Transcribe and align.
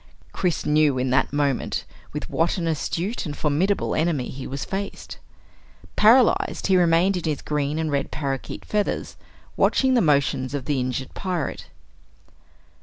Chris 0.31 0.65
knew 0.65 0.97
in 0.97 1.11
that 1.11 1.31
moment 1.31 1.85
with 2.11 2.27
what 2.27 2.57
an 2.57 2.65
astute 2.65 3.27
and 3.27 3.37
formidable 3.37 3.93
enemy 3.93 4.29
he 4.29 4.47
was 4.47 4.65
faced. 4.65 5.19
Paralyzed, 5.95 6.65
he 6.65 6.75
remained 6.75 7.17
in 7.17 7.23
his 7.25 7.43
green 7.43 7.77
and 7.77 7.91
red 7.91 8.09
parakeet 8.09 8.65
feathers 8.65 9.15
watching 9.55 9.93
the 9.93 10.01
motions 10.01 10.55
of 10.55 10.65
the 10.65 10.79
injured 10.79 11.13
pirate. 11.13 11.67